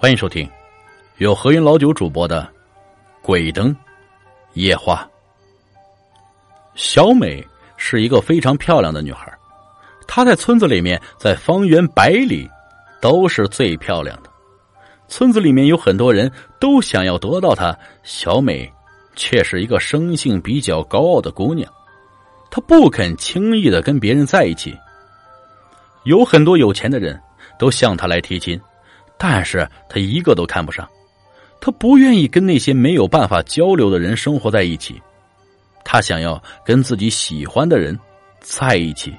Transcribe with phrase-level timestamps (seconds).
[0.00, 0.48] 欢迎收听
[1.16, 2.42] 由何云老九主播的
[3.20, 3.74] 《鬼灯
[4.52, 5.04] 夜话》。
[6.76, 7.44] 小美
[7.76, 9.36] 是一个非常漂亮的女孩，
[10.06, 12.48] 她在村子里面，在方圆百里
[13.00, 14.30] 都是最漂亮的。
[15.08, 16.30] 村子里面有很多人
[16.60, 18.72] 都想要得到她，小美
[19.16, 21.68] 却是一个生性比较高傲的姑娘，
[22.52, 24.78] 她不肯轻易的跟别人在一起。
[26.04, 27.20] 有很多有钱的人
[27.58, 28.58] 都向她来提亲。
[29.18, 30.88] 但是他一个都看不上，
[31.60, 35.02] 他不愿意跟那些没有办法交流的人生活在一起，
[35.84, 37.98] 他想要跟自己喜欢的人
[38.40, 39.12] 在一起。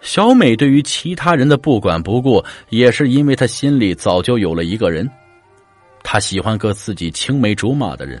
[0.00, 5.08] 小美对于其他人的不管不顾，也是因为她心里早就有了一个人，
[6.02, 8.20] 她喜欢个自己青梅竹马的人，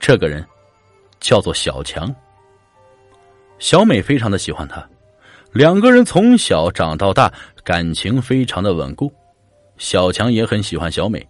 [0.00, 0.44] 这个人
[1.20, 2.12] 叫做小强。
[3.60, 4.84] 小美非常的喜欢他，
[5.52, 7.32] 两个人从小长到大，
[7.62, 9.12] 感情非常的稳固。
[9.78, 11.26] 小强也很喜欢小美，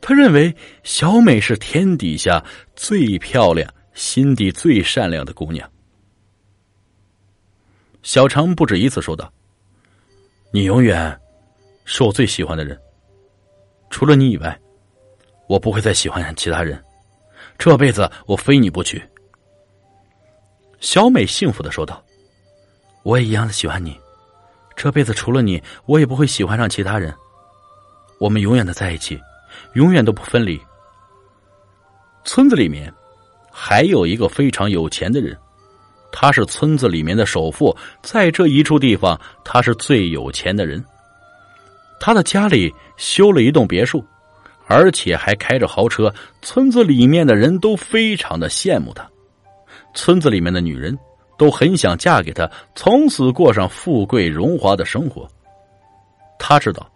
[0.00, 5.70] 他认为小美是天底下最漂亮、心地最善良的姑娘。
[8.02, 9.32] 小强不止一次说道
[10.52, 11.20] ：“你永远
[11.84, 12.78] 是我最喜欢的人，
[13.90, 14.58] 除了你以外，
[15.48, 16.82] 我不会再喜欢其他人。
[17.58, 19.02] 这辈子我非你不娶。”
[20.80, 22.02] 小美幸福的说道
[23.02, 23.98] ：“我也一样的喜欢你，
[24.76, 27.14] 这辈子除了你，我也不会喜欢上其他人。”
[28.18, 29.20] 我们永远的在一起，
[29.74, 30.60] 永远都不分离。
[32.24, 32.92] 村子里面
[33.52, 35.36] 还有一个非常有钱的人，
[36.10, 40.84] 他是村子里面的首富，在这一处地方，他是最有钱的人。
[42.00, 44.04] 他的家里修了一栋别墅，
[44.66, 49.08] 而且还开着豪车，村子里面的人都非常的羡慕他。
[49.94, 50.98] 村子里面的女人
[51.38, 55.28] 都很想嫁给他，从此过上富贵荣华的生活。
[56.38, 56.90] 他知道。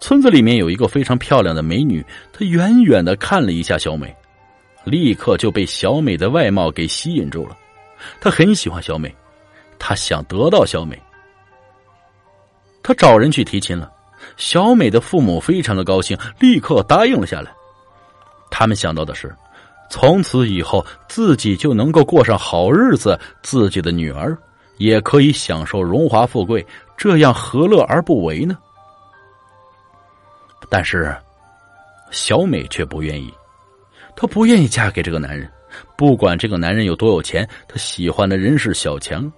[0.00, 4.14] 村子里面有一个非常漂亮的美女，她远远的看了一下小美，
[4.84, 7.56] 立刻就被小美的外貌给吸引住了。
[8.20, 9.14] 她很喜欢小美，
[9.78, 11.00] 她想得到小美。
[12.82, 13.90] 她找人去提亲了，
[14.36, 17.52] 小美的父母非常的高兴，立刻答应了下来。
[18.50, 19.34] 他们想到的是，
[19.88, 24.36] 从此以后自己就能够过上好日子，自己的女儿
[24.78, 28.58] 也可以享受荣华富贵，这样何乐而不为呢？
[30.72, 31.14] 但是，
[32.10, 33.30] 小美却不愿意。
[34.16, 35.46] 她不愿意嫁给这个男人，
[35.98, 39.30] 不管这个男人有多有钱，她喜欢的人是小强。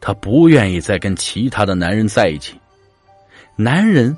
[0.00, 2.56] 她不愿意再跟其他的男人在一起。
[3.56, 4.16] 男人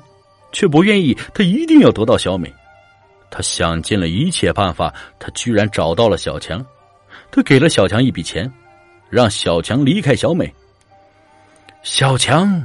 [0.51, 2.53] 却不愿意，他一定要得到小美。
[3.31, 6.63] 他想尽了一切办法，他居然找到了小强。
[7.31, 8.51] 他给了小强一笔钱，
[9.09, 10.53] 让小强离开小美。
[11.81, 12.61] 小强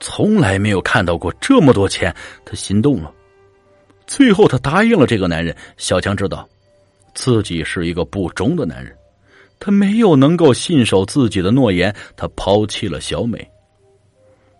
[0.00, 3.12] 从来没有看到过这么多钱，他心动了。
[4.06, 5.54] 最后，他答应了这个男人。
[5.76, 6.48] 小强知道，
[7.14, 8.96] 自己是一个不忠的男人，
[9.58, 13.46] 他没有能够信守自己的诺言，他抛弃了小美。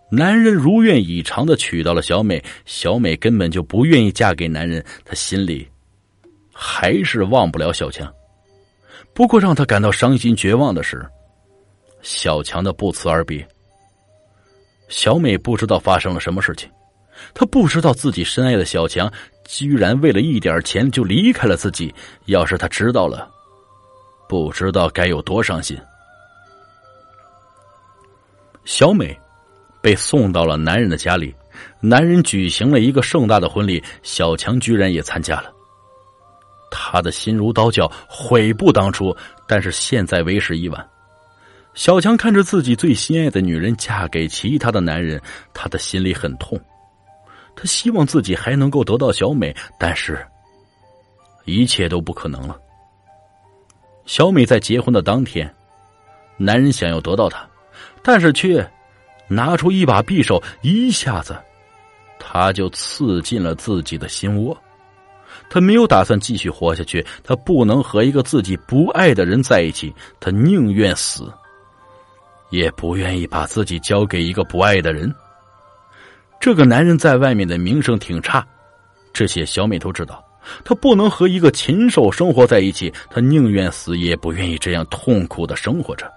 [0.09, 5.67] 男人如愿以偿的娶到了小美，小美根本就不愿意嫁给男人，他心里
[6.53, 8.11] 还是忘不了小强。
[9.13, 11.05] 不过，让他感到伤心绝望的是，
[12.01, 13.45] 小强的不辞而别。
[14.87, 16.69] 小美不知道发生了什么事情。
[17.33, 19.11] 她不知道自己深爱的小强
[19.47, 21.93] 居然为了一点钱就离开了自己。
[22.25, 23.27] 要是他知道了，
[24.27, 25.75] 不知道该有多伤心。
[28.65, 29.17] 小美
[29.81, 31.33] 被送到了男人的家里，
[31.79, 35.53] 男人举行了一个盛大的婚礼，小强居然也参加了。
[36.69, 39.15] 他的心如刀绞，悔不当初。
[39.47, 40.85] 但是现在为时已晚。
[41.73, 45.21] 小强看着自己最心爱的女人嫁给其他的男人，
[45.53, 46.59] 他的心里很痛。
[47.59, 50.23] 他希望自己还能够得到小美，但是，
[51.45, 52.55] 一切都不可能了。
[54.05, 55.51] 小美在结婚的当天，
[56.37, 57.49] 男人想要得到她，
[58.03, 58.65] 但是却
[59.27, 61.35] 拿出一把匕首，一下子
[62.19, 64.55] 他就刺进了自己的心窝。
[65.49, 71.33] 他没有打算继续活下去，他不能和一个自己不爱的人在一起，他宁愿死，
[72.51, 75.11] 也不愿意把自己交给一个不爱的人。
[76.39, 78.45] 这个男人在外面的名声挺差，
[79.11, 80.23] 这些小美都知道。
[80.63, 86.09] 他不能和一个禽兽生活在一起，他宁愿死也不愿意这样痛苦的生活着。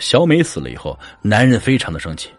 [0.00, 2.30] 小美死了以后，男人非常的生气，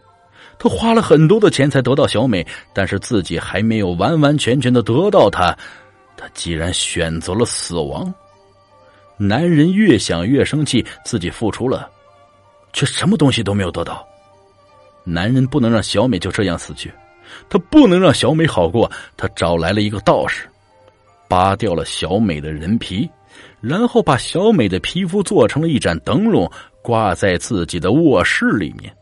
[0.59, 5.57] 他花了很多的钱才得到小美，但是自己还没有完完全全的得到她，
[6.17, 8.13] 他既然选择了死亡。
[9.17, 11.89] 男人越想越生气，自己付出了，
[12.73, 14.05] 却什么东西都没有得到。
[15.05, 16.91] 男人不能让小美就这样死去，
[17.47, 20.47] 他不能让小美好过，他找来了一个道士，
[21.29, 23.09] 扒掉了小美的人皮，
[23.61, 28.93] 然后把小美的皮肤做成了一盏灯笼，挂在自己的卧室里面。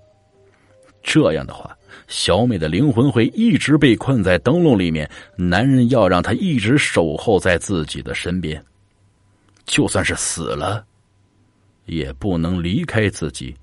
[1.02, 1.76] 这样的话，
[2.08, 8.64] 小美的灵魂会一直被困在灯笼里面，男人要让她一直守候在自己的身边，
[9.66, 10.86] 就算是死了，
[11.86, 13.56] 也不能离开自己。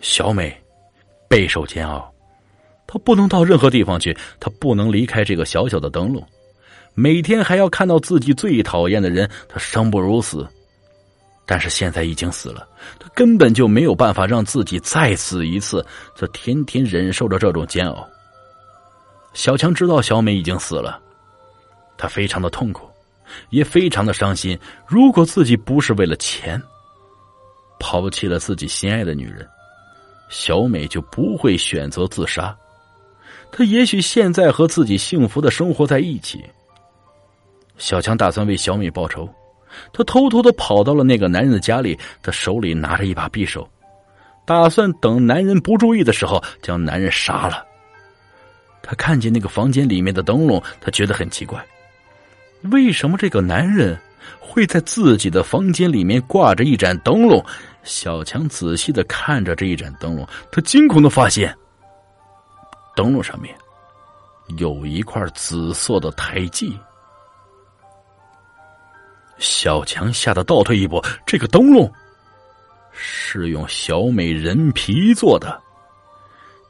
[0.00, 0.54] 小美
[1.28, 2.12] 备受煎熬，
[2.86, 6.26] 她不能到任何地方去，她不能离开这个小小的灯笼，
[6.94, 10.46] 每天还要看到自己最讨厌的人，她生不如死。
[11.46, 12.66] 但是现在已经死了，
[12.98, 15.84] 他根本就没有办法让自己再死一次。
[16.16, 18.08] 他天天忍受着这种煎熬。
[19.34, 20.98] 小强知道小美已经死了，
[21.98, 22.88] 他非常的痛苦，
[23.50, 24.58] 也非常的伤心。
[24.86, 26.58] 如果自己不是为了钱，
[27.78, 29.46] 抛弃了自己心爱的女人，
[30.28, 32.56] 小美就不会选择自杀。
[33.52, 36.44] 她也许现在和自己幸福的生活在一起。
[37.78, 39.28] 小强打算为小美报仇。
[39.92, 43.68] 他偷偷的跑到了那个男人的家里，他手里拿着一把匕首，
[44.46, 47.66] 打算等男人不注意的时候将男人杀了。
[48.84, 51.60] 他看见那个房间里面的灯笼，他觉得很奇怪，
[52.70, 53.98] 为什么这个男人
[54.38, 57.44] 会在自己的房间里面挂着一盏灯笼？
[57.84, 61.56] 小强仔细的看着这一盏灯笼，他惊恐的发现，
[62.96, 63.54] 灯笼上面
[64.58, 66.76] 有一块紫色的胎记。
[69.38, 71.92] 小强吓得倒退一步，这个灯笼
[72.92, 75.60] 是用小美人皮做的。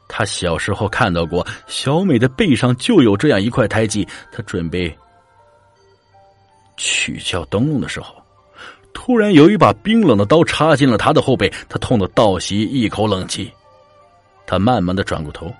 [0.07, 4.07] 他小时候看到过，小美的背上就有这样一块胎记。
[4.31, 4.95] 他准备
[6.75, 8.15] 取消灯笼的时候，
[8.95, 13.51] 突然有一把冰冷的刀插进了他的后背，他痛得倒吸一口冷气。
[14.47, 15.53] 他慢慢的转过头，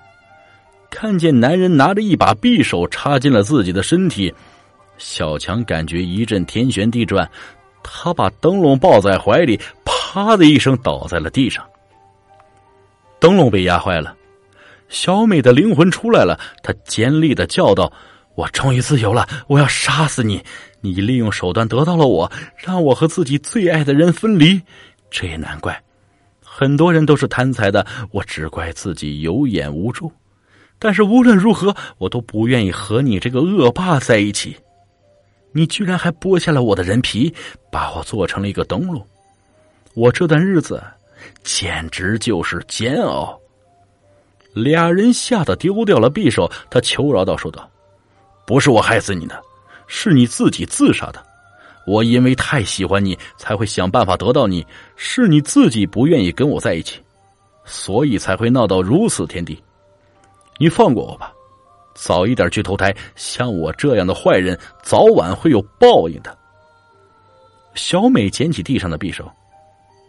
[0.90, 4.34] 看见男人拿着一把匕首插进了自己的身体。
[4.96, 7.30] 小强感觉一阵天旋地转，
[7.82, 11.64] 他把灯笼抱在怀里，啪的一声倒在了地上。
[13.20, 14.16] 灯笼被压坏了，
[14.88, 17.92] 小美的灵魂出来了，她尖利的叫道
[18.34, 19.28] ：“我终于自由了！
[19.46, 20.42] 我要杀死你！
[20.86, 24.60] 你利用手段得到了我，让我和自己最爱的人分离。
[25.10, 25.82] 这也难怪，
[26.42, 30.10] 很多人都是贪财的，我只怪自己有眼无珠。
[30.78, 34.56] 但是无论如何，我都不愿意和你这个恶霸在一起。”
[35.52, 37.32] 你居然还剥下了我的人皮，
[37.72, 39.02] 把我做成了一个灯笼，
[39.94, 40.82] 我这段日子
[41.42, 43.40] 简直就是煎熬。
[44.52, 47.66] 俩人吓得丢掉了匕首，他求饶道：“说道，
[48.46, 49.42] 不是我害死你的，
[49.86, 51.24] 是你自己自杀的。
[51.86, 54.66] 我因为太喜欢你，才会想办法得到你。
[54.96, 57.00] 是你自己不愿意跟我在一起，
[57.64, 59.62] 所以才会闹到如此田地。
[60.58, 61.32] 你放过我吧。”
[61.96, 66.36] 早一点去投胎，像我这样的坏人，早晚会有报应的。
[67.74, 69.26] 小美捡起地上的匕首，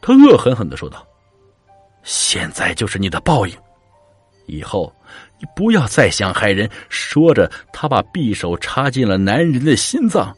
[0.02, 1.08] 她恶狠狠的说道
[2.04, 3.56] ：“现在就是你的报应，
[4.48, 4.92] 以后
[5.40, 10.36] 你不要再想害人。”说着，他把匕首插进了男人的心脏，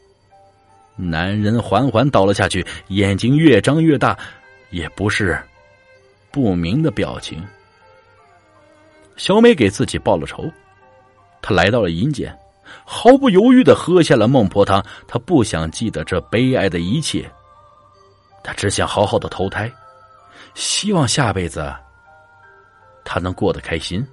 [0.96, 4.18] 男人缓缓倒了下去，眼睛越张越大，
[4.70, 5.40] 也不是
[6.30, 7.42] 不明的表情。
[9.16, 10.44] 小美给自己报了仇。
[11.42, 12.36] 她来到了阴间，
[12.84, 14.84] 毫不犹豫的喝下了孟婆汤。
[15.08, 17.30] 她不想记得这悲哀的一切，
[18.42, 19.70] 她只想好好的投胎，
[20.54, 21.74] 希望下辈子
[23.12, 24.06] 他能过得开心，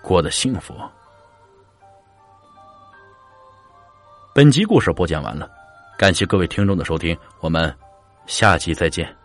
[0.00, 0.74] 过得幸福。
[4.34, 5.46] 本集故事播讲完了，
[5.98, 7.70] 感谢各位听众的收听，我们
[8.24, 9.19] 下集再见。